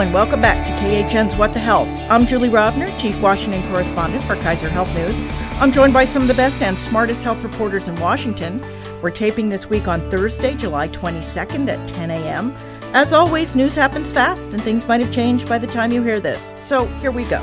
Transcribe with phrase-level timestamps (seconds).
[0.00, 1.86] And welcome back to KHN's What the Health.
[2.08, 5.22] I'm Julie Rovner, Chief Washington Correspondent for Kaiser Health News.
[5.60, 8.64] I'm joined by some of the best and smartest health reporters in Washington.
[9.02, 12.56] We're taping this week on Thursday, July 22nd at 10 a.m.
[12.94, 16.20] As always, news happens fast and things might have changed by the time you hear
[16.20, 16.54] this.
[16.56, 17.42] So here we go.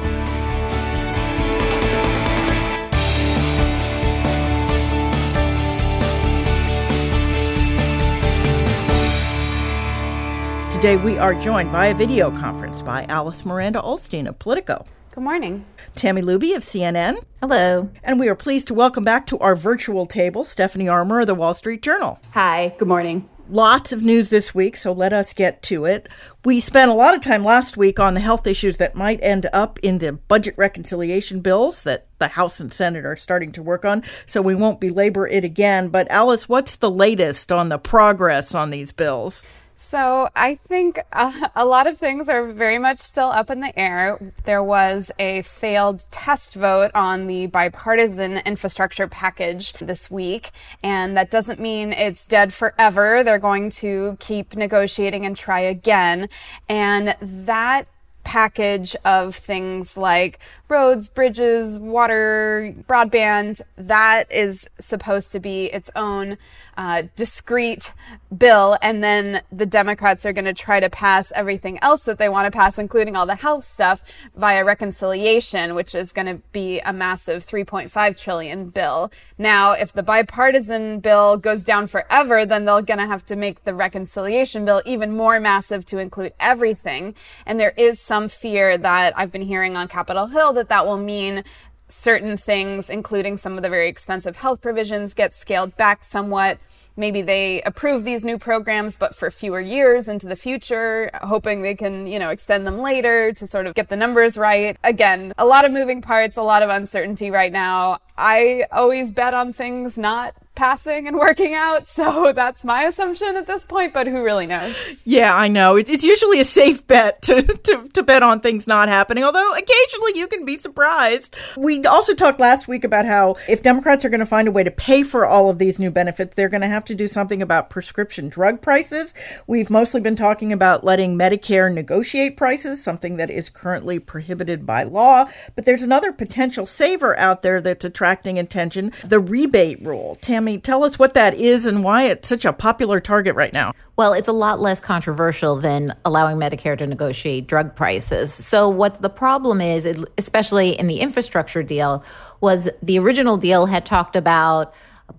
[10.80, 14.86] Today we are joined via video conference by Alice Miranda Ollstein of Politico.
[15.12, 15.66] Good morning.
[15.94, 17.22] Tami Luhby of CNN.
[17.42, 17.90] Hello.
[18.02, 21.36] And we are pleased to welcome back to our virtual table Stephanie Armour of the
[21.36, 22.18] Wall Street Journal.
[22.34, 23.30] Hi, good morning.
[23.50, 26.08] Lots of news this week, so let us get to it.
[26.46, 29.50] We spent a lot of time last week on the health issues that might end
[29.52, 33.84] up in the budget reconciliation bills that the House and Senate are starting to work
[33.84, 35.90] on, so we won't belabor it again.
[35.90, 39.44] But Alice, what's the latest on the progress on these bills?
[39.82, 43.80] So I think uh, a lot of things are very much still up in the
[43.80, 44.20] air.
[44.44, 50.52] There was a failed test vote on the bipartisan infrastructure package this week,
[50.84, 53.24] and that doesn't mean it's dead forever.
[53.24, 56.28] They're going to keep negotiating and try again.
[56.68, 57.88] And that
[58.26, 66.38] package of things like roads, bridges, water, broadband, that is supposed to be its own
[66.80, 67.92] uh, discrete
[68.36, 68.78] bill.
[68.82, 72.46] And then the Democrats are going to try to pass everything else that they want
[72.46, 74.02] to pass, including all the health stuff,
[74.34, 79.12] via reconciliation, which is going to be a massive 3.5 trillion bill.
[79.38, 83.66] Now, if the bipartisan bill goes down forever, then they're going to have to make
[83.66, 87.14] the reconciliation bill even more massive to include everything.
[87.46, 90.98] And there is some fear that I've been hearing on Capitol Hill that that will
[90.98, 91.44] mean
[91.90, 96.60] certain things, including some of the very expensive health provisions, get scaled back somewhat.
[96.96, 101.76] Maybe they approve these new programs, but for fewer years into the future, hoping they
[101.76, 104.78] can, you know, extend them later to sort of get the numbers right.
[104.84, 108.00] Again, a lot of moving parts, a lot of uncertainty right now.
[108.18, 111.88] I always bet on things not passing and working out.
[111.88, 114.78] So that's my assumption at this point, but who really knows?
[115.06, 115.78] Yeah, I know.
[115.78, 120.12] It's usually a safe bet to, to, to bet on things not happening, although occasionally
[120.16, 121.38] you can be surprised.
[121.56, 124.64] We also talked last week about how if Democrats are going to find a way
[124.64, 127.42] to pay for all of these new benefits, they're going to have to do something
[127.42, 129.14] about prescription drug prices.
[129.48, 134.84] We've mostly been talking about letting Medicare negotiate prices, something that is currently prohibited by
[134.84, 135.30] law.
[135.56, 140.18] But there's another potential saver out there that's attracting attention the rebate rule.
[140.22, 143.74] Tami, tell us what that is and why it's such a popular target right now.
[143.96, 148.34] Well, it's a lot less controversial than allowing Medicare to negotiate drug prices.
[148.34, 152.04] So, what the problem is, especially in the infrastructure deal,
[152.42, 154.74] was the original deal had talked about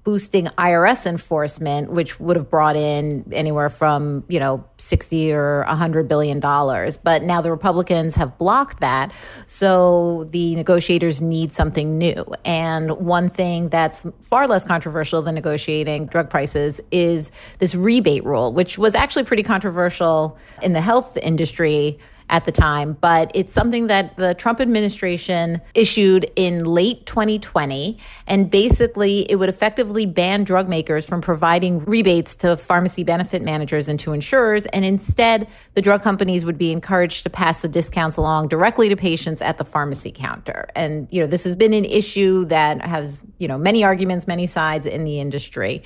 [0.04, 6.08] boosting IRS enforcement, which would have brought in anywhere from, you know, 60 or 100
[6.08, 6.96] billion dollars.
[6.96, 9.12] But now the Republicans have blocked that.
[9.46, 12.24] So the negotiators need something new.
[12.44, 18.52] And one thing that's far less controversial than negotiating drug prices is this rebate rule,
[18.52, 21.98] which was actually pretty controversial in the health industry
[22.30, 27.98] at the time, but it's something that the Trump administration issued in late 2020.
[28.28, 33.88] And basically, it would effectively ban drug makers from providing rebates to pharmacy benefit managers
[33.88, 34.66] and to insurers.
[34.66, 38.96] And instead, the drug companies would be encouraged to pass the discounts along directly to
[38.96, 40.68] patients at the pharmacy counter.
[40.76, 44.46] And, you know, this has been an issue that has, you know, many arguments, many
[44.46, 45.82] sides in the industry.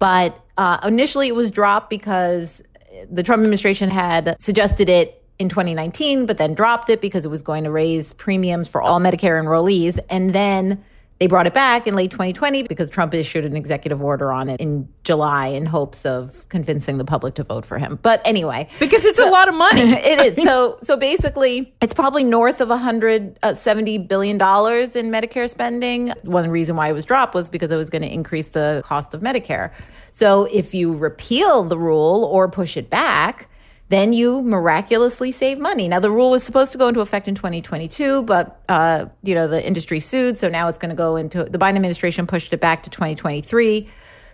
[0.00, 2.62] But uh, initially, it was dropped because
[3.10, 7.42] the Trump administration had suggested it in 2019, but then dropped it because it was
[7.42, 9.98] going to raise premiums for all Medicare enrollees.
[10.08, 10.82] And then
[11.18, 14.60] they brought it back in late 2020 because Trump issued an executive order on it
[14.60, 17.98] in July in hopes of convincing the public to vote for him.
[18.02, 19.80] But anyway, because it's so, a lot of money.
[19.92, 20.44] it is.
[20.44, 26.12] So so basically, it's probably north of 170 uh, billion dollars in Medicare spending.
[26.22, 29.14] One reason why it was dropped was because it was going to increase the cost
[29.14, 29.72] of Medicare.
[30.10, 33.48] So if you repeal the rule or push it back,
[33.88, 35.86] then you miraculously save money.
[35.86, 39.46] Now, the rule was supposed to go into effect in 2022, but uh, you know
[39.46, 42.60] the industry sued, so now it's going to go into the Biden administration pushed it
[42.60, 43.88] back to 2023.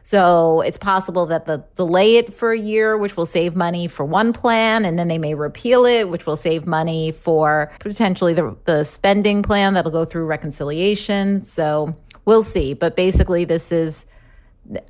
[0.04, 4.04] So it's possible that they'll delay it for a year, which will save money for
[4.04, 8.56] one plan, and then they may repeal it, which will save money for potentially the,
[8.64, 11.44] the spending plan that'll go through reconciliation.
[11.44, 12.74] So we'll see.
[12.74, 14.06] But basically, this is,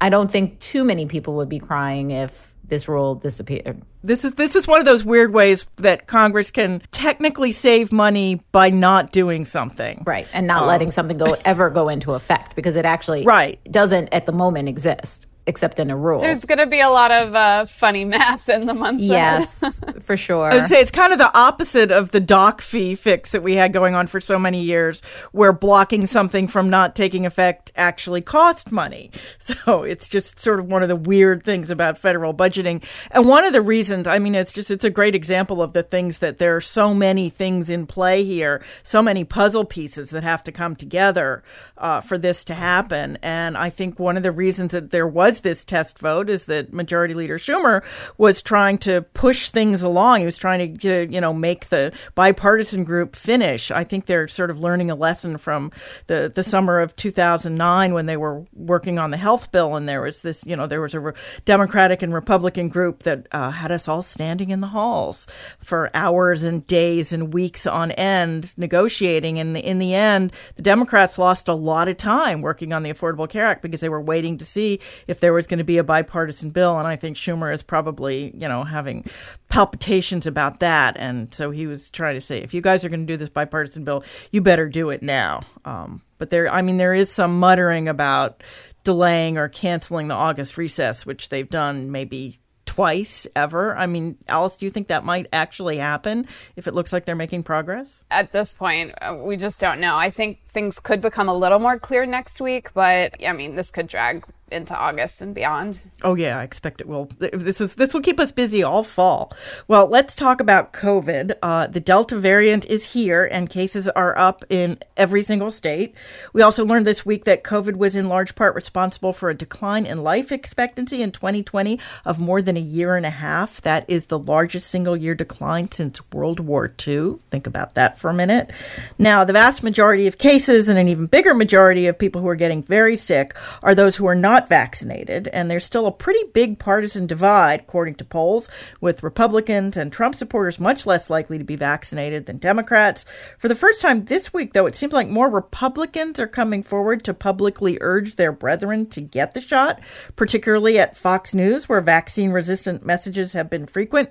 [0.01, 3.83] I don't think too many people would be crying if this rule disappeared.
[4.03, 8.41] This is this is one of those weird ways that Congress can technically save money
[8.51, 12.57] by not doing something, right, and not um, letting something go ever go into effect
[12.57, 15.27] because it actually right doesn't at the moment exist.
[15.47, 16.21] Except in a rule.
[16.21, 19.61] There's going to be a lot of uh, funny math in the months yes,
[20.01, 20.51] for sure.
[20.51, 23.55] I would say it's kind of the opposite of the doc fee fix that we
[23.55, 25.03] had going on for so many years,
[25.33, 29.11] where blocking something from not taking effect actually cost money.
[29.43, 32.85] So it's just sort of one of the weird things about federal budgeting.
[33.11, 35.83] And one of the reasons, I mean, it's just, it's a great example of the
[35.83, 40.23] things that there are so many things in play here, so many puzzle pieces that
[40.23, 41.43] have to come together
[41.77, 43.19] uh, for this to happen.
[43.23, 46.73] And I think one of the reasons that there was this test vote is that
[46.73, 47.85] Majority Leader Schumer
[48.19, 50.21] was trying to push things along.
[50.21, 53.71] He was trying to, you know, make the bipartisan group finish.
[53.71, 55.73] I think they're sort of learning a lesson from
[56.07, 59.77] the, the summer of 2009 when they were working on the health bill.
[59.77, 61.15] And there was this, you know, there was a
[61.45, 65.27] Democratic and Republican group that uh, had us all standing in the halls
[65.59, 69.39] for hours and days and weeks on end negotiating.
[69.39, 73.29] And in the end, the Democrats lost a lot of time working on the Affordable
[73.29, 75.85] Care Act because they were waiting to see if there was going to be a
[75.85, 76.79] bipartisan bill.
[76.79, 79.07] And I think Schumer is probably, you know, having
[79.49, 80.97] palpitations about that.
[80.99, 83.29] And so he was trying to say, if you guys are going to do this
[83.29, 85.43] bipartisan bill, you better do it now.
[85.65, 88.43] Um, but there, I mean, there is some muttering about
[88.83, 93.77] delaying or canceling the August recess, which they've done maybe twice ever.
[93.77, 96.27] I mean, Alice, do you think that might actually happen
[96.57, 98.03] if it looks like they're making progress?
[98.11, 99.97] At this point, uh, we just don't know.
[99.97, 103.71] I think things could become a little more clear next week, but I mean, this
[103.71, 105.81] could drag into August and beyond.
[106.03, 107.09] Oh yeah, I expect it will.
[107.19, 109.33] This is this will keep us busy all fall.
[109.67, 111.37] Well, let's talk about COVID.
[111.43, 115.95] Uh, the Delta variant is here, and cases are up in every single state.
[116.33, 119.87] We also learned this week that COVID was in large part responsible for a decline
[119.87, 123.63] in life expectancy in 2020 of more than a year and a half.
[123.63, 127.17] That is the largest single year decline since World War II.
[127.31, 128.51] Think about that for a minute.
[128.99, 132.37] Now, the vast majority of cases and an even bigger majority of people who are
[132.37, 136.23] getting very sick are those who are not not vaccinated, and there's still a pretty
[136.33, 138.49] big partisan divide, according to polls,
[138.81, 143.05] with Republicans and Trump supporters much less likely to be vaccinated than Democrats.
[143.39, 147.05] For the first time this week, though, it seems like more Republicans are coming forward
[147.05, 149.81] to publicly urge their brethren to get the shot,
[150.17, 154.09] particularly at Fox News, where vaccine resistant messages have been frequent.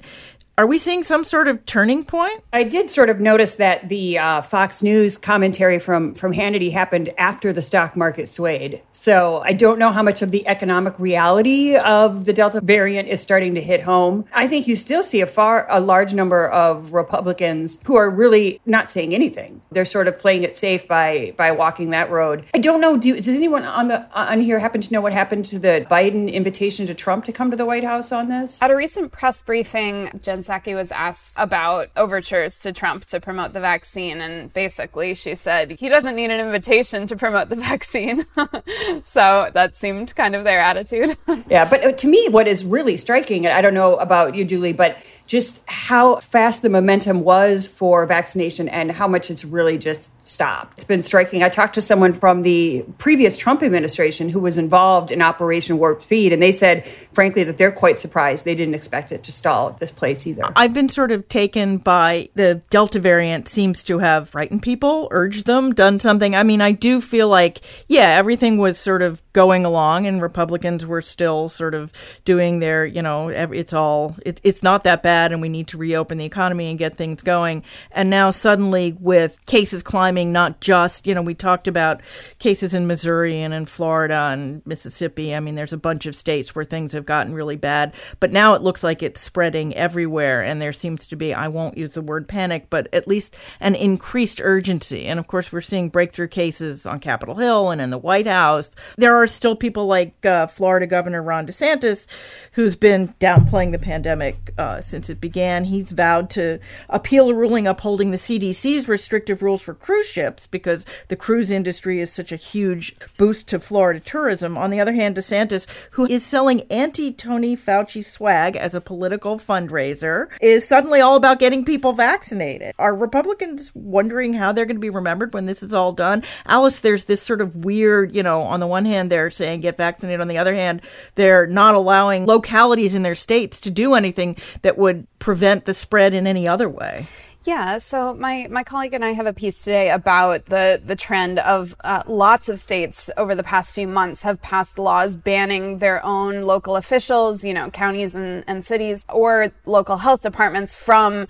[0.62, 2.44] Are we seeing some sort of turning point?
[2.54, 7.10] I did sort of notice that the uh, Fox News commentary from from Hannity happened
[7.18, 8.84] after the stock market swayed.
[8.92, 13.19] So I don't know how much of the economic reality of the Delta variant is
[13.19, 14.25] starting to hit home.
[14.34, 18.62] I think you still see a far a large number of Republicans who are really
[18.63, 19.63] not saying anything.
[19.72, 22.46] They're sort of playing it safe by by walking that road.
[22.54, 22.98] I don't know.
[22.98, 26.31] Do, does anyone on the on here happen to know what happened to the Biden
[26.31, 28.62] invitation to Trump to come to the White House on this?
[28.62, 33.53] At a recent press briefing, Jen Psaki was asked about overtures to Trump to promote
[33.53, 38.25] the vaccine, and basically she said he doesn't need an invitation to promote the vaccine.
[39.03, 41.18] so that seemed kind of their attitude.
[41.50, 44.74] yeah, but uh, to me, what is really striking, I don't know about you, Julie,
[44.74, 44.98] but
[45.31, 50.74] just how fast the momentum was for vaccination and how much it's really just stopped.
[50.75, 51.42] It's been striking.
[51.42, 56.04] I talked to someone from the previous Trump administration who was involved in Operation Warp
[56.04, 58.44] Speed, and they said, frankly, that they're quite surprised.
[58.44, 60.44] They didn't expect it to stall at this place either.
[60.54, 65.45] I've been sort of taken by the Delta variant seems to have frightened people, urged
[65.45, 66.36] them, done something.
[66.36, 70.86] I mean, I do feel like, yeah, everything was sort of going along, and Republicans
[70.86, 71.94] were still sort of
[72.25, 75.68] doing their, you know, it's all, it, it's not that bad bad and we need
[75.68, 77.63] to reopen the economy and get things going.
[77.92, 82.01] And now suddenly with cases climbing, not just, you know, we talked about
[82.40, 85.36] cases in Missouri and in Florida and Mississippi.
[85.36, 88.56] I mean, there's a bunch of states where things have gotten really bad, but now
[88.56, 90.44] it looks like it's spreading everywhere.
[90.44, 93.75] And there seems to be, I won't use the word panic, but at least an
[93.75, 95.06] increased urgency.
[95.06, 98.72] And of course, we're seeing breakthrough cases on Capitol Hill and in the White House.
[98.98, 102.08] There are still people like uh, Florida Governor Ron DeSantis,
[102.54, 107.68] who's been downplaying the pandemic uh, since it began, he's vowed to appeal a ruling
[107.68, 112.38] upholding the CDC's restrictive rules for cruise ships because the cruise industry is such a
[112.38, 114.58] huge boost to Florida tourism.
[114.58, 119.38] On the other hand, DeSantis, who is selling anti Tony Fauci swag as a political
[119.38, 122.74] fundraiser, is suddenly all about getting people vaccinated.
[122.80, 126.24] Are Republicans wondering how they're going to be remembered when this is all done?
[126.46, 129.77] Alice, there's this sort of weird, you know, on the one hand, they're saying get
[129.77, 130.22] vaccinated.
[130.22, 130.82] On the other hand,
[131.15, 136.13] they're not allowing localities in their states to do anything that would prevent the spread
[136.13, 137.07] in any other way.
[137.43, 141.39] Yeah, so my, my colleague and I have a piece today about the, the trend
[141.39, 146.05] of uh, lots of states over the past few months have passed laws banning their
[146.05, 151.27] own local officials, you know, counties and, and cities or local health departments from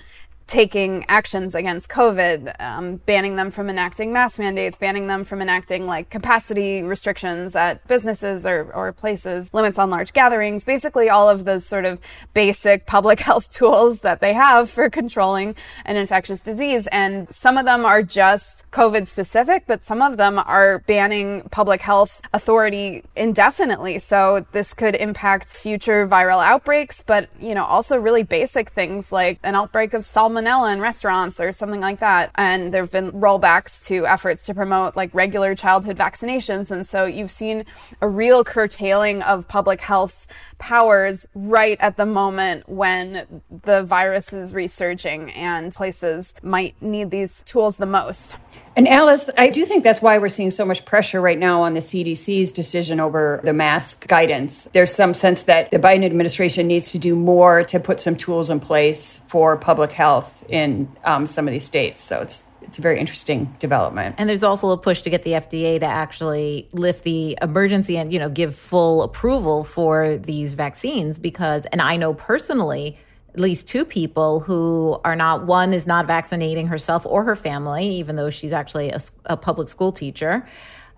[0.52, 5.88] taking actions against COVID, um, banning them from enacting mask mandates, banning them from enacting
[5.88, 11.46] like capacity restrictions at businesses or, or places, limits on large gatherings, basically all of
[11.46, 12.02] those sort of
[12.34, 15.56] basic public health tools that they have for controlling
[15.86, 16.86] an infectious disease.
[16.88, 21.80] And some of them are just COVID specific, but some of them are banning public
[21.80, 24.00] health authority indefinitely.
[24.00, 29.40] So this could impact future viral outbreaks, but, you know, also really basic things like
[29.44, 32.32] an outbreak of salmonella salmonella in restaurants or something like that.
[32.36, 36.72] And there have been rollbacks to efforts to promote like regular childhood vaccinations.
[36.72, 37.66] And so you've seen
[38.02, 40.28] a real curtailing of public health's
[40.62, 47.42] powers right at the moment when the virus is resurging and places might need these
[47.44, 48.36] tools the most.
[48.76, 51.74] And Alice, I do think that's why we're seeing so much pressure right now on
[51.74, 54.66] the CDC's decision over the mask guidance.
[54.72, 58.50] There's some sense that the Biden administration needs to do more to put some tools
[58.50, 62.04] in place for public health in um, some of these states.
[62.04, 64.16] So it's it's a very interesting development.
[64.18, 68.14] And there's also a push to get the FDA to actually lift the emergency and,
[68.14, 72.98] you know, give full approval for these vaccines because, and I know personally,
[73.34, 77.86] at least two people who are not, one is not vaccinating herself or her family,
[77.90, 80.48] even though she's actually a, a public school teacher.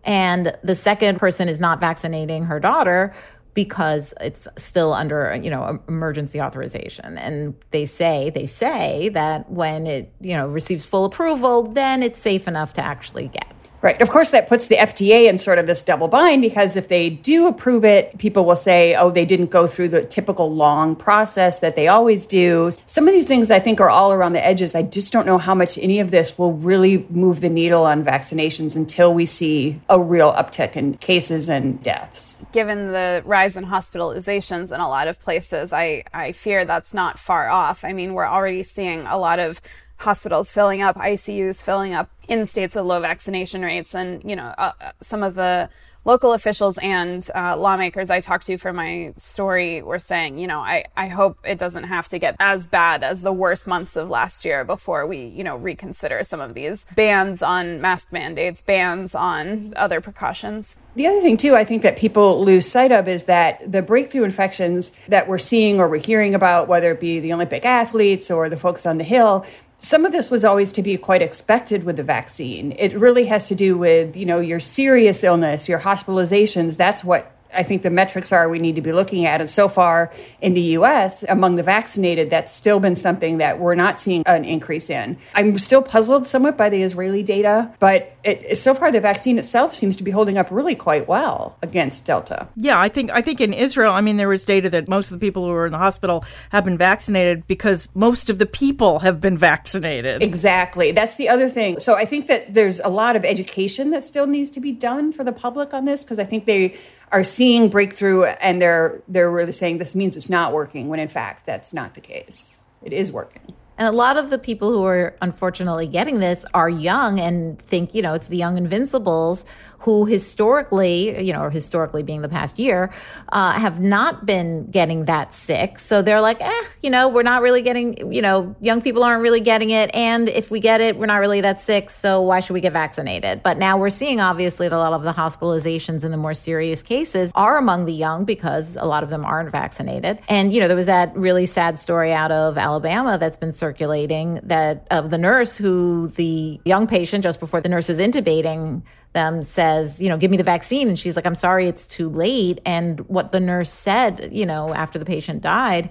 [0.03, 3.15] And the second person is not vaccinating her daughter
[3.53, 7.17] because it's still under you know emergency authorization.
[7.17, 12.19] And they say they say that when it you know receives full approval then it's
[12.19, 13.52] safe enough to actually get
[13.83, 14.01] Right.
[14.01, 17.09] Of course, that puts the FDA in sort of this double bind because if they
[17.09, 21.57] do approve it, people will say, oh, they didn't go through the typical long process
[21.57, 22.71] that they always do.
[22.85, 24.73] Some of these things I think are all around the edges.
[24.73, 28.05] I just don't know how much any of this will really move the needle on
[28.05, 32.41] vaccinations until we see a real uptick in cases and deaths.
[32.53, 37.19] Given the rise in hospitalizations in a lot of places, I, I fear that's not
[37.19, 37.83] far off.
[37.83, 39.59] I mean, we're already seeing a lot of
[39.97, 43.93] hospitals filling up, ICUs filling up in states with low vaccination rates.
[43.93, 45.69] And, you know, uh, some of the
[46.05, 50.59] local officials and uh, lawmakers I talked to for my story were saying, you know,
[50.59, 54.09] I, I hope it doesn't have to get as bad as the worst months of
[54.09, 59.15] last year before we, you know, reconsider some of these bans on mask mandates, bans
[59.15, 60.75] on other precautions.
[60.95, 64.23] The other thing, too, I think that people lose sight of is that the breakthrough
[64.23, 68.49] infections that we're seeing or we're hearing about, whether it be the Olympic athletes or
[68.49, 69.45] the folks on the Hill,
[69.83, 72.73] some of this was always to be quite expected with the vaccine.
[72.79, 76.77] It really has to do with, you know, your serious illness, your hospitalizations.
[76.77, 79.41] That's what I think the metrics are we need to be looking at.
[79.41, 83.75] And so far in the US, among the vaccinated, that's still been something that we're
[83.75, 85.17] not seeing an increase in.
[85.35, 89.73] I'm still puzzled somewhat by the Israeli data, but it, so far the vaccine itself
[89.73, 92.47] seems to be holding up really quite well against Delta.
[92.55, 95.19] Yeah, I think I think in Israel, I mean, there was data that most of
[95.19, 98.99] the people who were in the hospital have been vaccinated because most of the people
[98.99, 100.21] have been vaccinated.
[100.21, 100.91] Exactly.
[100.91, 101.79] That's the other thing.
[101.79, 105.11] So I think that there's a lot of education that still needs to be done
[105.11, 106.75] for the public on this because I think they
[107.13, 111.07] are seeing breakthrough and they're they're really saying this means it's not working when in
[111.07, 112.63] fact that's not the case.
[112.81, 113.53] It is working.
[113.77, 117.95] And a lot of the people who are unfortunately getting this are young and think,
[117.95, 119.45] you know, it's the young invincibles
[119.83, 122.91] who historically, you know, or historically being the past year,
[123.29, 125.77] uh, have not been getting that sick.
[125.77, 129.21] So they're like, eh, you know, we're not really getting, you know, young people aren't
[129.21, 129.89] really getting it.
[129.93, 131.89] And if we get it, we're not really that sick.
[131.89, 133.43] So why should we get vaccinated?
[133.43, 136.81] But now we're seeing, obviously, that a lot of the hospitalizations and the more serious
[136.81, 140.19] cases are among the young because a lot of them aren't vaccinated.
[140.29, 144.39] And, you know, there was that really sad story out of Alabama that's been circulating
[144.43, 148.81] that of the nurse who the young patient just before the nurse is intubating
[149.13, 150.89] them says, you know, give me the vaccine.
[150.89, 152.59] And she's like, I'm sorry, it's too late.
[152.65, 155.89] And what the nurse said, you know, after the patient died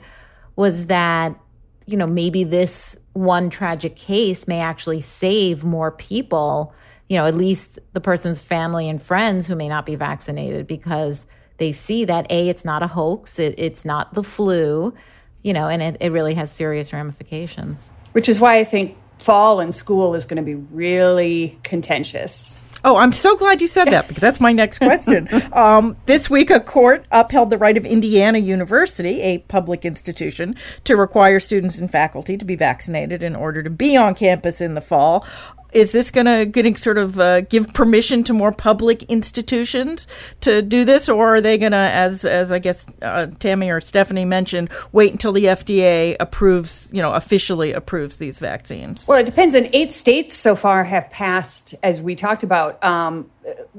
[0.57, 1.39] was that,
[1.87, 6.75] you know, maybe this one tragic case may actually save more people,
[7.09, 11.27] you know, at least the person's family and friends who may not be vaccinated because
[11.59, 14.95] they see that A, it's not a hoax, it, it's not the flu,
[15.43, 17.89] you know, and it, it really has serious ramifications.
[18.13, 22.97] Which is why I think fall and school is going to be really contentious Oh,
[22.97, 25.29] I'm so glad you said that because that's my next question.
[25.53, 30.97] um, this week, a court upheld the right of Indiana University, a public institution, to
[30.97, 34.81] require students and faculty to be vaccinated in order to be on campus in the
[34.81, 35.25] fall
[35.73, 40.07] is this going to sort of uh, give permission to more public institutions
[40.41, 43.81] to do this, or are they going to, as as I guess uh, Tami or
[43.81, 49.09] Stephanie mentioned, wait until the FDA approves, you know, officially approves these vaccines?
[49.09, 49.55] Well, it depends.
[49.55, 53.31] And eight states so far have passed, as we talked about, um,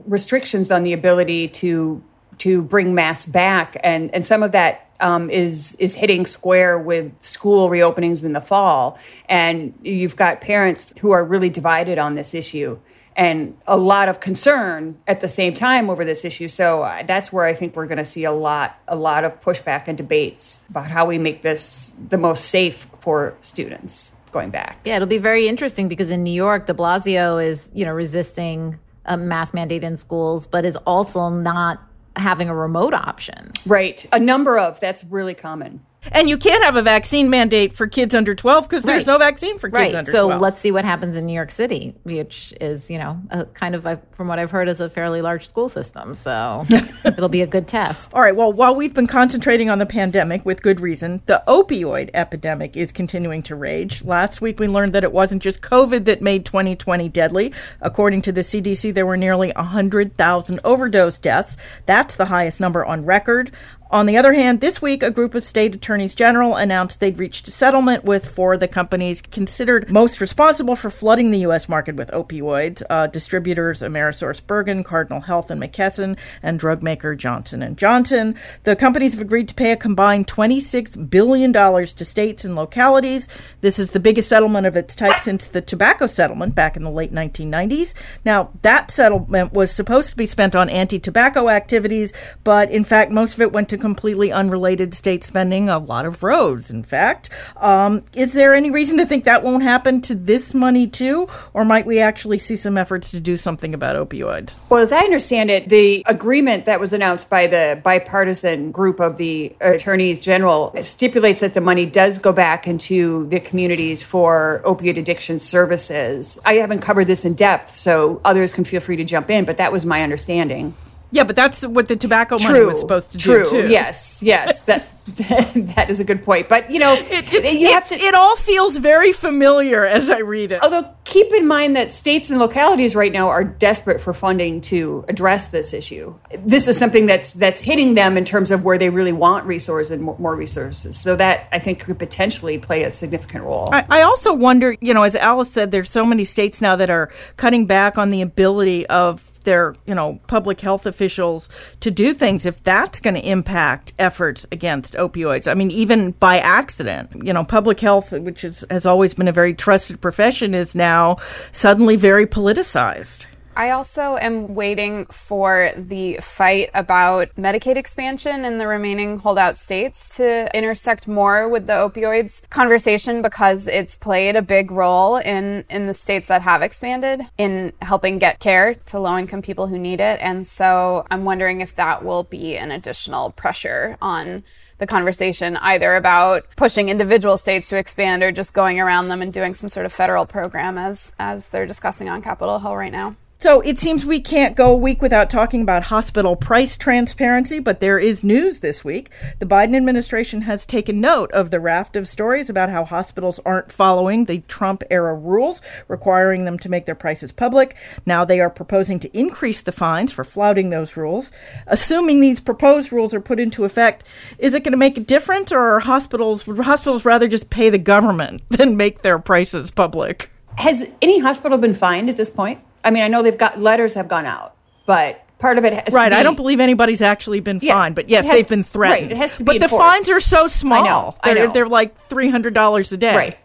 [0.07, 2.03] restrictions on the ability to
[2.39, 7.11] to bring masks back, and and some of that um, is is hitting square with
[7.21, 8.97] school reopenings in the fall,
[9.27, 12.79] and you've got parents who are really divided on this issue
[13.15, 16.47] and a lot of concern at the same time over this issue.
[16.47, 19.39] So uh, that's where I think we're going to see a lot, a lot of
[19.41, 24.79] pushback and debates about how we make this the most safe for students going back.
[24.83, 28.79] Yeah, it'll be very interesting because in New York, De Blasio is you know resisting
[29.05, 31.81] a mask mandate in schools, but is also not
[32.15, 33.51] having a remote option.
[33.65, 35.81] Right, a number of that's really common.
[36.11, 39.13] And you can't have a vaccine mandate for kids under 12 because there's right.
[39.13, 39.95] no vaccine for kids right.
[39.95, 40.39] under so 12.
[40.39, 43.75] So let's see what happens in New York City, which is, you know, a kind
[43.75, 46.13] of, from what I've heard, is a fairly large school system.
[46.13, 46.65] So
[47.05, 48.13] it'll be a good test.
[48.13, 48.35] All right.
[48.35, 52.91] Well, while we've been concentrating on the pandemic with good reason, the opioid epidemic is
[52.91, 54.03] continuing to rage.
[54.03, 57.53] Last week, we learned that it wasn't just COVID that made 2020 deadly.
[57.81, 61.57] According to the CDC, there were nearly 100,000 overdose deaths.
[61.85, 63.51] That's the highest number on record.
[63.93, 67.47] On the other hand, this week, a group of state attorneys general announced they'd reached
[67.47, 71.69] a settlement with four of the companies considered most responsible for flooding the U.S.
[71.69, 77.77] market with opioids uh, distributors AmerisourceBergen, Cardinal Health, and McKesson, and drug maker Johnson &
[77.77, 78.35] Johnson.
[78.63, 83.27] The companies have agreed to pay a combined $26 billion to states and localities.
[83.61, 86.89] This is the biggest settlement of its type since the tobacco settlement back in the
[86.89, 87.93] late 1990s.
[88.25, 92.11] Now, that settlement was supposed to be spent on anti tobacco activities,
[92.43, 96.23] but in fact, most of it went to completely unrelated state spending, a lot of
[96.23, 97.29] roads, in fact.
[97.57, 101.27] Um, is there any reason to think that won't happen to this money too?
[101.53, 104.57] Or might we actually see some efforts to do something about opioids?
[104.69, 109.17] Well, as I understand it, the agreement that was announced by the bipartisan group of
[109.17, 114.97] the attorneys general stipulates that the money does go back into the communities for opioid
[114.97, 116.39] addiction services.
[116.45, 119.57] I haven't covered this in depth, so others can feel free to jump in, but
[119.57, 120.73] that was my understanding.
[121.13, 123.43] Yeah, but that's what the tobacco true, money was supposed to true.
[123.43, 123.69] do too.
[123.69, 126.49] Yes, yes, that that is a good point.
[126.49, 127.95] But you know, it, just, you have to.
[127.95, 130.63] It all feels very familiar as I read it.
[130.63, 135.05] Although keep in mind that states and localities right now are desperate for funding to
[135.07, 136.15] address this issue.
[136.39, 139.91] This is something that's that's hitting them in terms of where they really want resources
[139.91, 140.97] and more resources.
[140.97, 143.67] So that I think could potentially play a significant role.
[143.71, 146.89] I, I also wonder, you know, as Alice said, there's so many states now that
[146.89, 152.13] are cutting back on the ability of their you know public health officials to do
[152.13, 155.49] things if that's going to impact efforts against opioids.
[155.49, 159.31] I mean even by accident you know public health which is, has always been a
[159.31, 161.17] very trusted profession is now
[161.51, 163.25] suddenly very politicized
[163.55, 170.09] I also am waiting for the fight about Medicaid expansion in the remaining holdout states
[170.17, 175.85] to intersect more with the opioids conversation because it's played a big role in, in
[175.85, 179.99] the states that have expanded in helping get care to low income people who need
[179.99, 180.19] it.
[180.19, 184.43] And so I'm wondering if that will be an additional pressure on
[184.79, 189.31] the conversation either about pushing individual states to expand or just going around them and
[189.31, 193.15] doing some sort of federal program as as they're discussing on Capitol Hill right now.
[193.39, 197.81] So it seems we can't go a week without talking about hospital price transparency, but
[197.81, 199.09] there is news this week.
[199.39, 203.69] The Biden administration has taken note of the raft of stories about how hospitals aren't
[203.69, 207.75] following the Trump era rules requiring them to make their prices public.
[208.05, 211.29] Now they are proposing to increase the fines for flouting those rules.
[211.67, 215.51] Assuming these proposed rules are put into effect, is it going to make a difference
[215.51, 220.31] or hospitals would hospitals rather just pay the government than make their prices public?
[220.59, 222.61] Has any hospital been fined at this point?
[222.83, 225.93] I mean, I know they've got letters have gone out, but part of it has
[225.93, 226.09] right.
[226.09, 229.09] Be, I don't believe anybody's actually been yeah, fined, but yes, they've been threatened.
[229.09, 229.71] Right, it has to be but enforced.
[229.71, 230.83] the fines are so small.
[230.83, 231.15] I know.
[231.23, 231.53] They're, I know.
[231.53, 233.15] they're like three hundred dollars a day.
[233.15, 233.37] Right.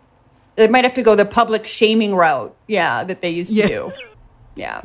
[0.56, 2.56] They might have to go the public shaming route.
[2.66, 3.66] Yeah, that they used to yeah.
[3.66, 3.92] do.
[4.56, 4.82] Yeah.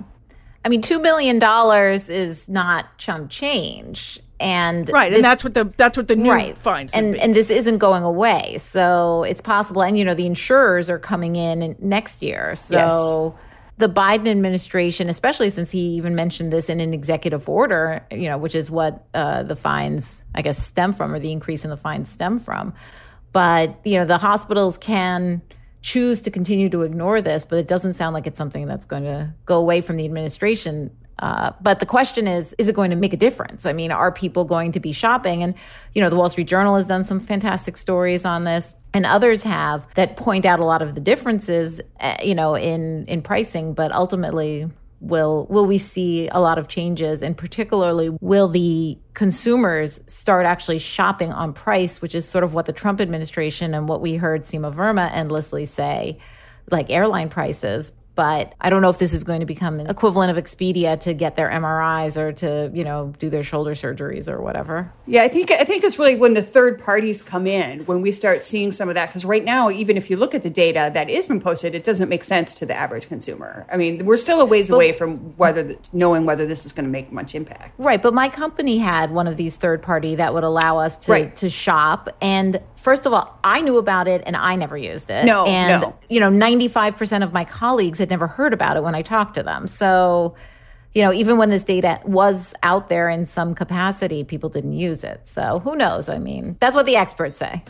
[0.63, 5.55] I mean, two million dollars is not chump change, and right, this, and that's what
[5.55, 6.57] the that's what the new right.
[6.57, 7.19] fines and be.
[7.19, 9.81] and this isn't going away, so it's possible.
[9.81, 13.35] And you know, the insurers are coming in next year, so.
[13.77, 18.37] The Biden administration, especially since he even mentioned this in an executive order, you know,
[18.37, 21.77] which is what uh, the fines, I guess, stem from, or the increase in the
[21.77, 22.73] fines stem from.
[23.31, 25.41] But you know, the hospitals can
[25.81, 29.03] choose to continue to ignore this, but it doesn't sound like it's something that's going
[29.03, 30.95] to go away from the administration.
[31.19, 33.65] Uh, but the question is, is it going to make a difference?
[33.65, 35.43] I mean, are people going to be shopping?
[35.43, 35.55] And,
[35.93, 39.43] you know, the Wall Street Journal has done some fantastic stories on this and others
[39.43, 43.73] have that point out a lot of the differences, uh, you know, in in pricing.
[43.73, 49.99] But ultimately, will will we see a lot of changes, and particularly will the consumers
[50.07, 54.01] start actually shopping on price, which is sort of what the Trump administration and what
[54.01, 56.19] we heard Seema Verma endlessly say,
[56.71, 57.91] like airline prices.
[58.15, 61.13] But I don't know if this is going to become an equivalent of Expedia to
[61.13, 64.91] get their MRIs or to, you know, do their shoulder surgeries or whatever.
[65.07, 68.11] Yeah, I think I think it's really when the third parties come in when we
[68.11, 70.91] start seeing some of that because right now even if you look at the data
[70.93, 73.65] that is been posted it doesn't make sense to the average consumer.
[73.71, 76.85] I mean, we're still a ways but, away from whether knowing whether this is going
[76.85, 77.73] to make much impact.
[77.79, 81.11] Right, but my company had one of these third party that would allow us to
[81.11, 81.35] right.
[81.37, 85.25] to shop and first of all, I knew about it and I never used it.
[85.25, 85.97] No, and no.
[86.09, 89.43] you know, 95% of my colleagues had never heard about it when I talked to
[89.43, 89.65] them.
[89.67, 90.35] So,
[90.93, 95.03] you know, even when this data was out there in some capacity, people didn't use
[95.03, 95.27] it.
[95.27, 96.09] So, who knows?
[96.09, 97.63] I mean, that's what the experts say.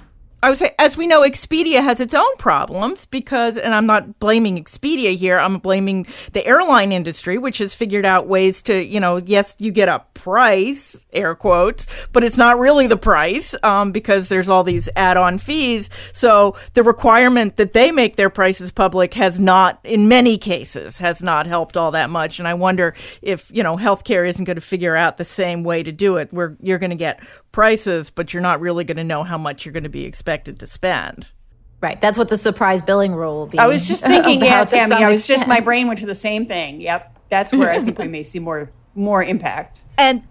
[0.43, 4.19] I would say, as we know, Expedia has its own problems because, and I'm not
[4.19, 8.99] blaming Expedia here, I'm blaming the airline industry, which has figured out ways to, you
[8.99, 13.93] know, yes, you get a price, air quotes, but it's not really the price um,
[13.93, 15.89] because there's all these add on fees.
[16.11, 21.23] So the requirement that they make their prices public has not, in many cases, has
[21.23, 22.39] not helped all that much.
[22.39, 25.83] And I wonder if, you know, healthcare isn't going to figure out the same way
[25.83, 27.21] to do it, where you're going to get
[27.53, 30.59] prices, but you're not really going to know how much you're going to be expected
[30.59, 31.31] to spend.
[31.79, 31.99] Right.
[32.01, 33.59] That's what the surprise billing rule will be.
[33.59, 34.91] I was just thinking, yeah, Tami.
[34.91, 36.81] I was just my brain went to the same thing.
[36.81, 37.19] Yep.
[37.29, 39.83] That's where I think we may see more more impact.
[39.97, 40.23] And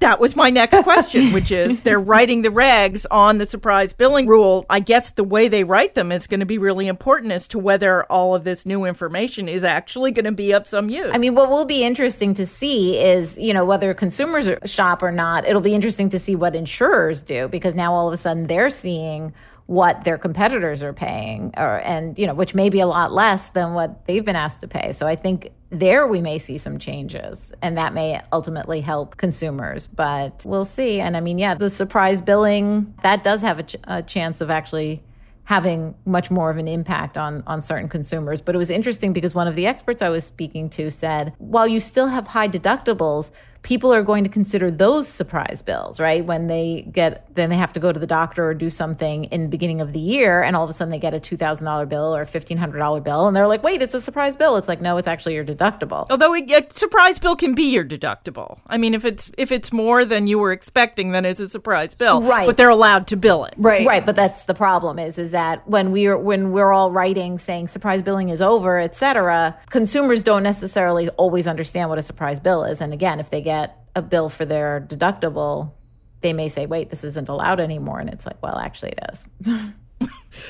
[0.00, 4.26] that was my next question, which is they're writing the regs on the surprise billing
[4.26, 4.64] rule.
[4.70, 7.58] I guess the way they write them is going to be really important as to
[7.58, 11.10] whether all of this new information is actually going to be of some use.
[11.12, 15.10] I mean, what will be interesting to see is, you know, whether consumers shop or
[15.10, 18.46] not, it'll be interesting to see what insurers do because now all of a sudden
[18.46, 19.32] they're seeing
[19.66, 23.50] what their competitors are paying or and you know which may be a lot less
[23.50, 26.78] than what they've been asked to pay so i think there we may see some
[26.78, 31.00] changes and that may ultimately help consumers but we'll see.
[31.00, 34.50] And i mean yeah the surprise billing that does have a, ch- a chance of
[34.50, 35.02] actually
[35.44, 38.42] having much more of an impact on on certain consumers.
[38.42, 41.66] But it was interesting because one of the experts i was speaking to said while
[41.66, 43.30] you still have high deductibles
[43.62, 46.24] people are going to consider those surprise bills, right?
[46.24, 49.42] When they get, then they have to go to the doctor or do something in
[49.42, 52.14] the beginning of the year, and all of a sudden they get a $2,000 bill
[52.14, 54.56] or a $1,500 bill, and they're like, wait, it's a surprise bill.
[54.56, 56.06] It's like, no, it's actually your deductible.
[56.10, 58.58] Although a surprise bill can be your deductible.
[58.66, 61.94] I mean, if it's if it's more than you were expecting, then it's a surprise
[61.94, 62.22] bill.
[62.22, 62.46] Right.
[62.46, 63.54] But they're allowed to bill it.
[63.56, 63.86] Right.
[63.86, 64.04] Right.
[64.04, 68.02] But that's the problem is, is that when we're, when we're all writing saying surprise
[68.02, 72.80] billing is over, et cetera, consumers don't necessarily always understand what a surprise bill is.
[72.80, 73.57] And again, if they get
[73.94, 75.72] a bill for their deductible,
[76.20, 78.00] they may say, wait, this isn't allowed anymore.
[78.00, 79.28] And it's like, well, actually, it is.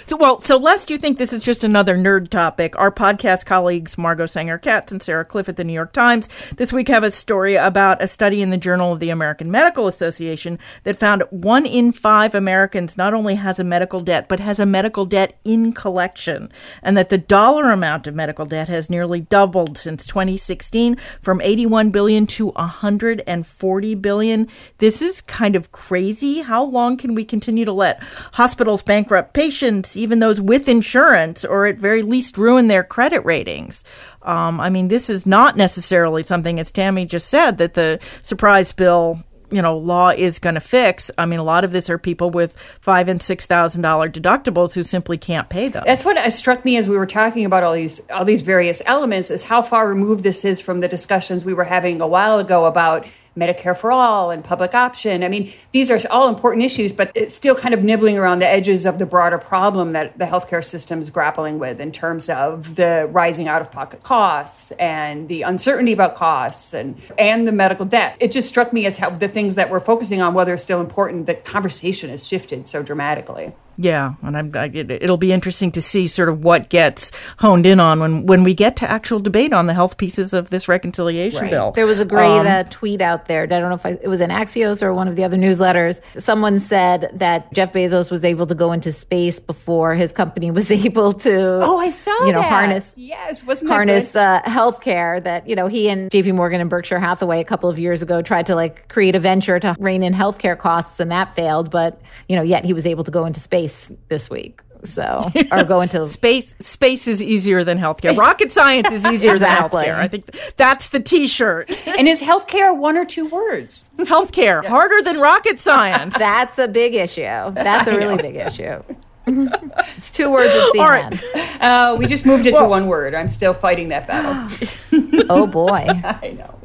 [0.06, 3.98] So, well, so lest you think this is just another nerd topic, our podcast colleagues
[3.98, 7.10] Margot Sanger Katz and Sarah Kliff at the New York Times this week have a
[7.10, 11.64] story about a study in the Journal of the American Medical Association that found one
[11.64, 15.72] in five Americans not only has a medical debt, but has a medical debt in
[15.72, 16.50] collection,
[16.82, 21.90] and that the dollar amount of medical debt has nearly doubled since 2016 from 81
[21.90, 24.48] billion to 140 billion.
[24.78, 26.40] This is kind of crazy.
[26.40, 29.77] How long can we continue to let hospitals bankrupt patients?
[29.96, 33.84] Even those with insurance, or at very least ruin their credit ratings.
[34.22, 38.72] Um, I mean, this is not necessarily something, as Tami just said, that the surprise
[38.72, 41.98] bill you know law is going to fix i mean a lot of this are
[41.98, 46.18] people with five and six thousand dollar deductibles who simply can't pay them that's what
[46.32, 49.62] struck me as we were talking about all these all these various elements is how
[49.62, 53.06] far removed this is from the discussions we were having a while ago about
[53.38, 55.22] Medicare for all and public option.
[55.22, 58.48] I mean, these are all important issues, but it's still kind of nibbling around the
[58.48, 62.74] edges of the broader problem that the healthcare system is grappling with in terms of
[62.74, 67.86] the rising out of pocket costs and the uncertainty about costs and, and the medical
[67.86, 68.16] debt.
[68.20, 70.80] It just struck me as how the things that we're focusing on, whether it's still
[70.80, 73.52] important, the conversation has shifted so dramatically.
[73.80, 77.64] Yeah, and I'm, I, it, will be interesting to see sort of what gets honed
[77.64, 80.66] in on when, when we get to actual debate on the health pieces of this
[80.66, 81.50] reconciliation right.
[81.52, 81.70] bill.
[81.70, 83.44] There was a great um, uh, tweet out there.
[83.44, 86.00] I don't know if I, it was in Axios or one of the other newsletters.
[86.20, 90.70] Someone said that Jeff Bezos was able to go into space before his company was
[90.72, 91.60] able to.
[91.62, 92.50] Oh, I saw you know that.
[92.50, 95.22] harness yes, wasn't harness uh, healthcare.
[95.22, 96.32] That you know he and J.P.
[96.32, 99.60] Morgan and Berkshire Hathaway a couple of years ago tried to like create a venture
[99.60, 101.70] to rein in healthcare costs, and that failed.
[101.70, 103.67] But you know, yet he was able to go into space
[104.08, 104.60] this week.
[104.84, 106.54] So, or go into space.
[106.60, 108.16] Space is easier than healthcare.
[108.16, 109.86] Rocket science is easier exactly.
[109.86, 109.98] than healthcare.
[109.98, 111.70] I think that's the T-shirt.
[111.86, 113.90] And is healthcare one or two words?
[113.98, 114.70] Healthcare yes.
[114.70, 116.16] harder than rocket science.
[116.18, 117.22] That's a big issue.
[117.22, 118.82] That's a really big issue.
[119.26, 120.78] it's two words at CNN.
[120.78, 121.60] All right.
[121.60, 123.14] Uh, we just moved it well, to one word.
[123.14, 125.26] I'm still fighting that battle.
[125.28, 125.86] oh boy.
[125.86, 126.57] I know.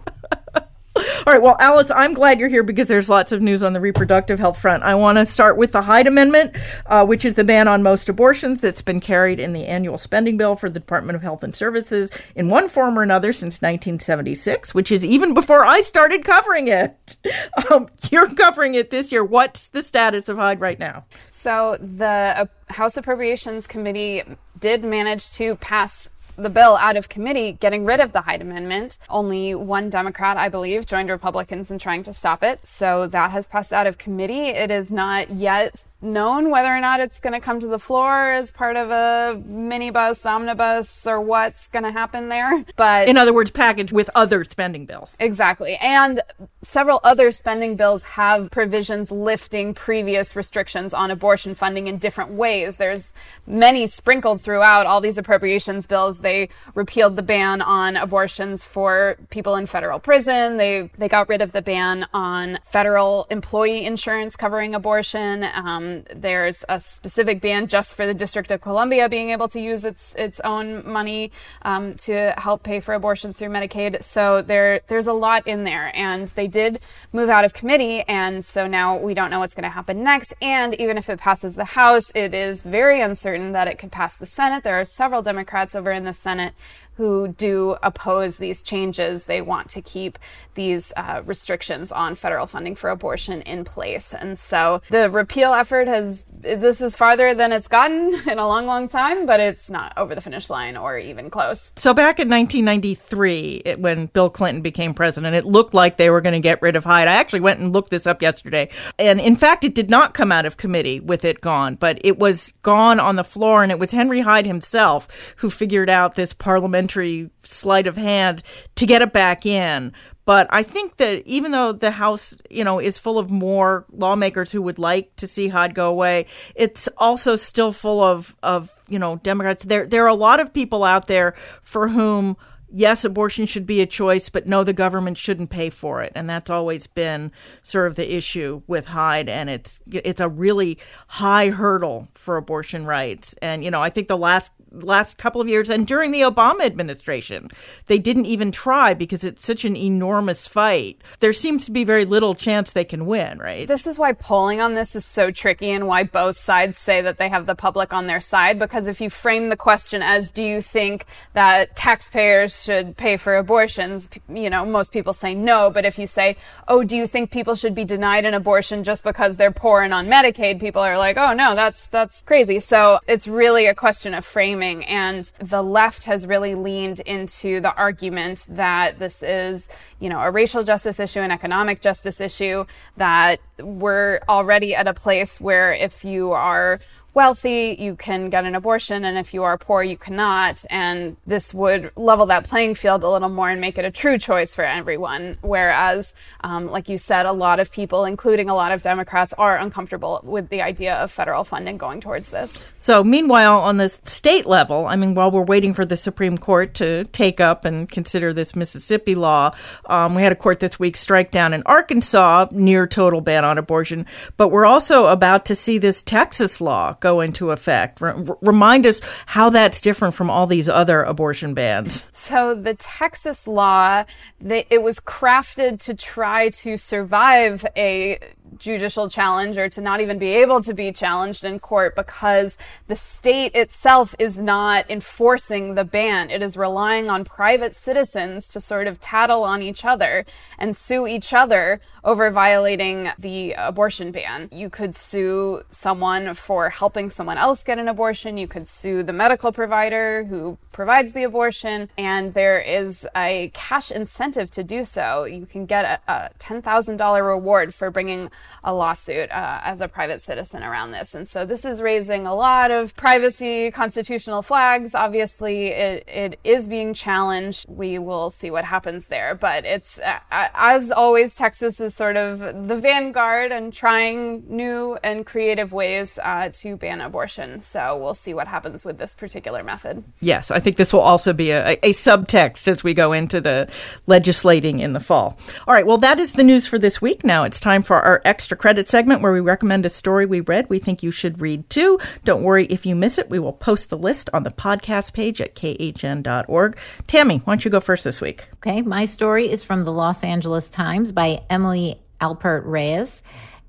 [1.26, 1.42] All right.
[1.42, 4.60] Well, Alice, I'm glad you're here because there's lots of news on the reproductive health
[4.60, 4.84] front.
[4.84, 6.54] I want to start with the Hyde Amendment,
[6.86, 10.36] uh, which is the ban on most abortions that's been carried in the annual spending
[10.36, 14.76] bill for the Department of Health and Services in one form or another since 1976,
[14.76, 17.18] which is even before I started covering it.
[17.72, 19.24] Um, you're covering it this year.
[19.24, 21.06] What's the status of Hyde right now?
[21.30, 24.24] So the uh, House Appropriations Committee
[24.60, 28.98] did manage to pass the bill out of committee, getting rid of the Hyde Amendment.
[29.10, 32.68] Only one Democrat, I believe, joined Republicans in trying to stop it.
[32.68, 34.48] So that has passed out of committee.
[34.50, 38.32] It is not yet known whether or not it's going to come to the floor
[38.32, 42.66] as part of a minibus, omnibus, or what's going to happen there.
[42.76, 45.16] But in other words, packaged with other spending bills.
[45.20, 45.76] Exactly.
[45.76, 46.22] And
[46.64, 52.78] several other spending bills have provisions lifting previous restrictions on abortion funding in different ways.
[52.78, 53.14] There's
[53.46, 56.20] many sprinkled throughout all these appropriations bills.
[56.20, 60.58] They repealed the ban on abortions for people in federal prison.
[60.58, 65.46] They they got rid of the ban on federal employee insurance covering abortion.
[65.54, 69.84] Um, there's a specific ban just for the District of Columbia being able to use
[69.86, 71.32] its its own money
[71.64, 74.04] um, to help pay for abortions through Medicaid.
[74.04, 76.80] So there there's a lot in there, and they did
[77.12, 80.34] move out of committee, and so now we don't know what's going to happen next.
[80.42, 84.16] And even if it passes the House, it is very uncertain that it could pass
[84.16, 84.64] the Senate.
[84.64, 86.54] There are several Democrats over in the Senate
[86.96, 89.26] who do oppose these changes.
[89.26, 90.20] They want to keep
[90.56, 94.14] these uh, restrictions on federal funding for abortion in place.
[94.14, 98.66] And so the repeal effort has, this is farther than it's gotten in a long,
[98.66, 101.72] long time, but it's not over the finish line or even close.
[101.76, 106.22] So back in 1993, it, when Bill Clinton became president, it looked like they were
[106.22, 107.08] going to get rid of Hyde.
[107.08, 108.70] I actually went and looked this up yesterday.
[109.00, 112.20] And in fact, it did not come out of committee with it gone, but it
[112.20, 113.64] was gone on the floor.
[113.64, 118.44] And it was Henry Hyde himself who figured out this parliamentary parliamentary sleight of hand
[118.76, 119.94] to get it back in.
[120.26, 124.52] But I think that even though the House, you know, is full of more lawmakers
[124.52, 129.00] who would like to see Hyde go away, it's also still full of, of you
[129.00, 129.66] know, Democrats.
[129.66, 132.38] There, there are a lot of people out there for whom
[132.76, 136.28] yes, abortion should be a choice, but no, the government shouldn't pay for it, and
[136.28, 141.50] that's always been sort of the issue with Hyde, and it's it's a really high
[141.50, 145.70] hurdle for abortion rights, and you know I think the last last couple of years
[145.70, 147.50] and during the Obama administration.
[147.88, 151.02] They didn't even try because it's such an enormous fight.
[151.20, 153.68] There seems to be very little chance they can win, right?
[153.68, 157.18] This is why polling on this is so tricky and why both sides say that
[157.18, 158.58] they have the public on their side.
[158.58, 163.38] Because if you frame the question as, do you think that taxpayers should pay for
[163.38, 164.10] abortions?
[164.28, 165.70] You know, most people say no.
[165.70, 169.04] But if you say, oh, do you think people should be denied an abortion just
[169.04, 170.60] because they're poor and on Medicaid?
[170.60, 172.60] People are like, oh, no, that's, that's crazy.
[172.60, 177.74] So it's really a question of framing and the left has really leaned into the
[177.76, 179.68] argument that this is,
[180.00, 182.66] you know, a racial justice issue, an economic justice issue,
[182.98, 186.80] that we're already at a place where if you are
[187.14, 190.64] wealthy, you can get an abortion, and if you are poor, you cannot.
[190.70, 194.18] And this would level that playing field a little more and make it a true
[194.18, 195.38] choice for everyone.
[195.42, 199.58] Whereas, um, like you said, a lot of people, including a lot of Democrats, are
[199.58, 202.64] uncomfortable with the idea of federal funding going towards this.
[202.80, 206.74] So, meanwhile, on the state level, I mean, while we're waiting for the Supreme Court
[206.76, 209.52] to take up and consider this Mississippi law,
[209.86, 213.58] um, we had a court this week strike down in Arkansas near total ban on
[213.58, 214.06] abortion.
[214.38, 218.02] But we're also about to see this Texas law go into effect.
[218.02, 222.06] R- remind us how that's different from all these other abortion bans.
[222.12, 224.06] So the Texas law,
[224.40, 228.18] they, it was crafted to try to survive a
[228.58, 232.96] judicial challenge or to not even be able to be challenged in court because the
[232.96, 236.30] state itself is not enforcing the ban.
[236.30, 240.26] It is relying on private citizens to sort of tattle on each other
[240.58, 244.50] and sue each other over violating the abortion ban.
[244.52, 248.38] You could sue someone for helping someone else get an abortion.
[248.38, 251.90] You could sue the medical provider who provides the abortion.
[251.98, 255.26] And there is a cash incentive to do so.
[255.26, 258.30] You can get a, a $10,000 reward for bringing
[258.64, 261.14] a lawsuit uh, as a private citizen around this.
[261.14, 264.96] And so this is raising a lot of privacy constitutional flags.
[264.96, 267.66] Obviously, it, it is being challenged.
[267.68, 269.36] We will see what happens there.
[269.36, 275.26] But it's, uh, as always, Texas is sort of the vanguard and trying new and
[275.26, 277.60] creative ways uh, to ban abortion.
[277.60, 280.04] So we'll see what happens with this particular method.
[280.20, 283.72] Yes, I think this will also be a, a subtext as we go into the
[284.08, 285.38] legislating in the fall.
[285.68, 287.24] All right, well, that is the news for this week.
[287.24, 290.70] Now it's time for our extra credit segment where we recommend a story we read
[290.70, 292.00] we think you should read too.
[292.24, 293.30] Don't worry if you miss it.
[293.30, 296.78] We will post the list on the podcast page at khn.org.
[297.08, 298.48] Tami, why don't you go first this week?
[298.56, 303.22] Okay, my story is from the Los Angeles Times by Emily Alpert Reyes.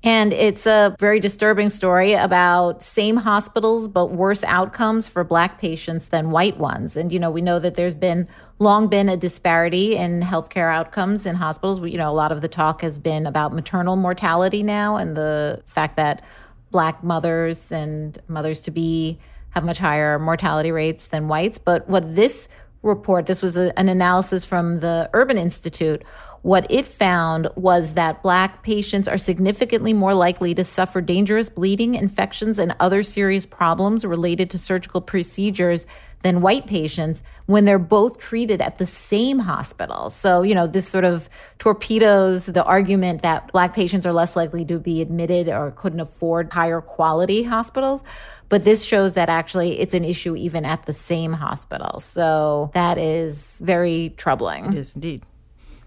[0.05, 6.09] And it's a very disturbing story about same hospitals, but worse outcomes for Black patients
[6.09, 6.95] than white ones.
[6.95, 8.27] And, you know, we know that there's been
[8.59, 11.81] long been a disparity in healthcare outcomes in hospitals.
[11.81, 15.17] We, you know, a lot of the talk has been about maternal mortality now and
[15.17, 16.23] the fact that
[16.69, 19.17] Black mothers and mothers to be
[19.49, 21.57] have much higher mortality rates than whites.
[21.57, 22.47] But what this
[22.83, 26.03] report, this was a, an analysis from the Urban Institute,
[26.45, 31.95] what it found was that Black patients are significantly more likely to suffer dangerous bleeding,
[31.95, 35.87] infections, and other serious problems related to surgical procedures
[36.21, 40.11] than white patients when they're both treated at the same hospital.
[40.11, 44.63] So, you know, this sort of torpedoes the argument that Black patients are less likely
[44.65, 48.03] to be admitted or couldn't afford higher quality hospitals.
[48.49, 51.99] But this shows that actually it's an issue even at the same hospital.
[52.01, 54.67] So that is very troubling.
[54.67, 55.25] It is indeed.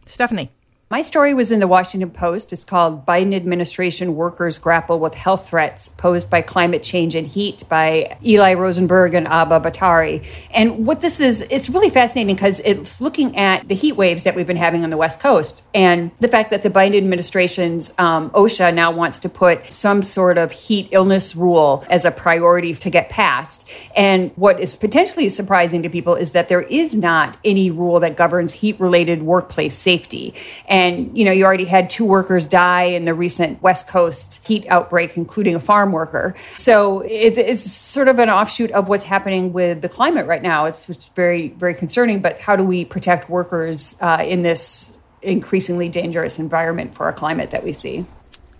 [0.08, 0.50] Stephanie.
[0.90, 2.50] My story was in the Washington Post.
[2.50, 7.62] It's called Biden Administration Workers Grapple with Health Threats Posed by Climate Change and Heat
[7.68, 10.24] by Eli Rosenberg and Abha Bhattarai.
[10.50, 14.34] And what this is, it's really fascinating because it's looking at the heat waves that
[14.34, 18.30] we've been having on the West Coast and the fact that the Biden administration's um,
[18.30, 22.88] OSHA now wants to put some sort of heat illness rule as a priority to
[22.88, 23.68] get passed.
[23.94, 28.16] And what is potentially surprising to people is that there is not any rule that
[28.16, 30.32] governs heat related workplace safety.
[30.78, 34.64] And, you know, you already had two workers die in the recent West Coast heat
[34.68, 36.36] outbreak, including a farm worker.
[36.56, 40.66] So it, it's sort of an offshoot of what's happening with the climate right now.
[40.66, 40.86] It's,
[41.16, 42.20] very, very concerning.
[42.20, 47.50] But how do we protect workers uh, in this increasingly dangerous environment for our climate
[47.50, 48.06] that we see?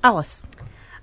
[0.03, 0.45] Alice.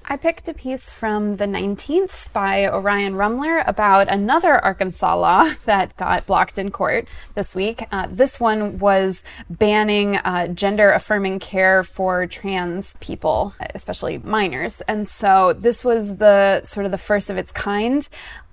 [0.07, 5.97] I picked a piece from the 19th by Orion Rummler about another Arkansas law that
[5.97, 7.87] got blocked in court this week.
[7.91, 14.81] Uh, this one was banning uh, gender affirming care for trans people, especially minors.
[14.81, 18.07] And so this was the sort of the first of its kind.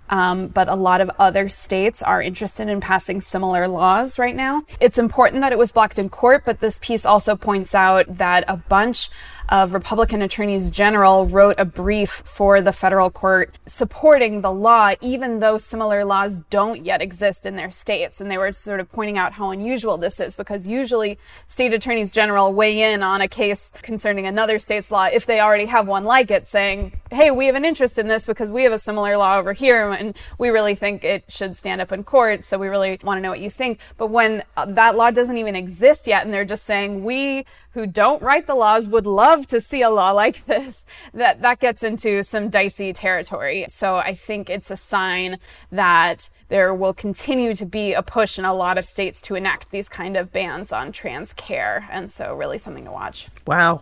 [0.08, 4.62] Um, but a lot of other states are interested in passing similar laws right now.
[4.78, 8.44] It's important that it was blocked in court, but this piece also points out that
[8.46, 9.10] a bunch
[9.52, 15.40] of Republican attorneys general wrote a brief for the federal court supporting the law, even
[15.40, 18.18] though similar laws don't yet exist in their states.
[18.18, 22.10] And they were sort of pointing out how unusual this is because usually state attorneys
[22.10, 26.04] general weigh in on a case concerning another state's law if they already have one
[26.04, 29.18] like it, saying, hey, we have an interest in this because we have a similar
[29.18, 32.46] law over here and we really think it should stand up in court.
[32.46, 33.80] So we really want to know what you think.
[33.98, 37.86] But when uh, that law doesn't even exist yet and they're just saying, we who
[37.86, 41.82] don't write the laws would love to see a law like this, that that gets
[41.82, 43.66] into some dicey territory.
[43.68, 45.38] So I think it's a sign
[45.70, 49.70] that there will continue to be a push in a lot of states to enact
[49.70, 51.88] these kind of bans on trans care.
[51.90, 53.28] And so really something to watch.
[53.46, 53.80] Wow.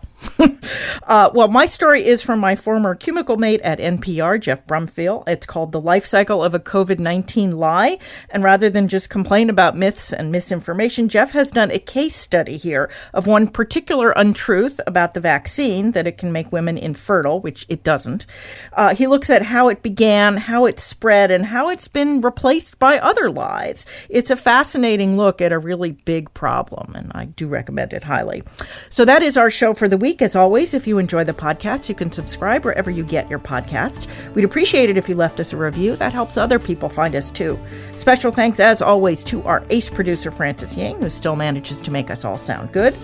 [1.03, 5.27] uh, well, my story is from my former cubicle mate at NPR, Geoff Brumfiel.
[5.27, 7.97] It's called The Life Cycle of a COVID 19 Lie.
[8.29, 12.55] And rather than just complain about myths and misinformation, Geoff has done a case study
[12.55, 17.65] here of one particular untruth about the vaccine that it can make women infertile, which
[17.67, 18.25] it doesn't.
[18.71, 22.60] Uh, he looks at how it began, how it spread, and how it's been replaced
[22.61, 23.85] replaced by other lies.
[24.09, 28.43] It's a fascinating look at a really big problem, and I do recommend it highly.
[28.89, 30.21] So that is our show for the week.
[30.21, 34.07] As always, if you enjoy the podcast, you can subscribe wherever you get your podcasts.
[34.35, 35.95] We'd appreciate it if you left us a review.
[35.95, 37.59] That helps other people find us too.
[37.95, 42.11] Special thanks, as always, to our ace producer, Francis Ying, who still manages to make
[42.11, 42.95] us all sound good.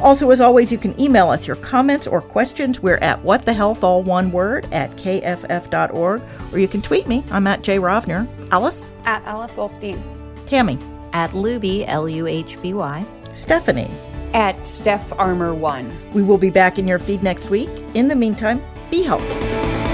[0.00, 2.80] Also, as always, you can email us your comments or questions.
[2.80, 7.24] We're at whatthehealthalloneword all one word, at kff.org, or you can tweet me.
[7.30, 8.28] I'm at Jay Rovner.
[8.50, 8.92] Alice?
[9.04, 10.00] At Alice Ollstein.
[10.46, 10.82] Tami?
[11.12, 13.04] At Luhby, L U H B Y.
[13.34, 13.90] Stephanie?
[14.34, 16.10] At Steph Armour 1.
[16.12, 17.70] We will be back in your feed next week.
[17.94, 19.85] In the meantime, be healthy.